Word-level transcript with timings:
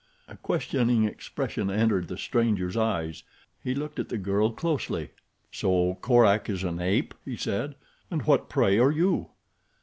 A 0.27 0.35
questioning 0.35 1.03
expression 1.03 1.69
entered 1.69 2.07
the 2.07 2.17
stranger's 2.17 2.75
eyes. 2.75 3.21
He 3.63 3.75
looked 3.75 3.99
at 3.99 4.09
the 4.09 4.17
girl 4.17 4.49
closely. 4.49 5.11
"So 5.51 5.99
Korak 6.01 6.49
is 6.49 6.63
an 6.63 6.81
ape?" 6.81 7.13
he 7.23 7.37
said. 7.37 7.75
"And 8.09 8.23
what, 8.23 8.49
pray, 8.49 8.79
are 8.79 8.89
you?" 8.89 9.29